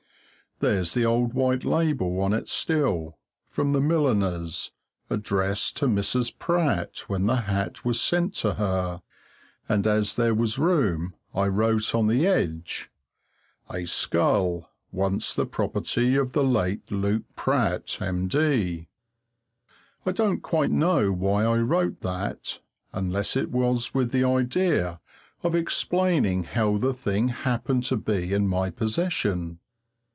There's 0.59 0.93
the 0.93 1.05
old 1.05 1.33
white 1.33 1.65
label 1.65 2.19
on 2.21 2.33
it 2.33 2.47
still, 2.47 3.17
from 3.49 3.73
the 3.73 3.81
milliner's, 3.81 4.71
addressed 5.09 5.75
to 5.77 5.87
Mrs. 5.87 6.37
Pratt 6.37 6.99
when 7.07 7.25
the 7.25 7.37
hat 7.47 7.83
was 7.83 7.99
sent 7.99 8.35
to 8.35 8.53
her, 8.53 9.01
and 9.67 9.87
as 9.87 10.15
there 10.17 10.35
was 10.35 10.59
room 10.59 11.15
I 11.33 11.47
wrote 11.47 11.95
on 11.95 12.05
the 12.05 12.27
edge: 12.27 12.91
"A 13.71 13.85
skull, 13.87 14.69
once 14.91 15.33
the 15.33 15.47
property 15.47 16.15
of 16.15 16.33
the 16.33 16.43
late 16.43 16.91
Luke 16.91 17.23
Pratt, 17.35 17.97
M.D." 17.99 18.87
I 20.05 20.11
don't 20.11 20.41
quite 20.41 20.69
know 20.69 21.11
why 21.11 21.43
I 21.43 21.57
wrote 21.57 22.01
that, 22.01 22.59
unless 22.93 23.35
it 23.35 23.49
was 23.49 23.95
with 23.95 24.11
the 24.11 24.25
idea 24.25 24.99
of 25.41 25.55
explaining 25.55 26.43
how 26.43 26.77
the 26.77 26.93
thing 26.93 27.29
happened 27.29 27.83
to 27.85 27.97
be 27.97 28.31
in 28.31 28.47
my 28.47 28.69
possession. 28.69 29.57